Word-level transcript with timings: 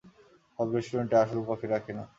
সব 0.59 0.67
রেস্টুরেন্টে 0.75 1.15
আসল 1.23 1.39
কফি 1.49 1.65
রাখে 1.67 1.91
না। 1.97 2.03